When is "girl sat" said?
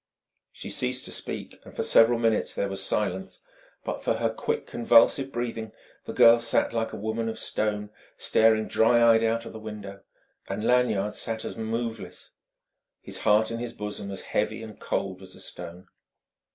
6.13-6.73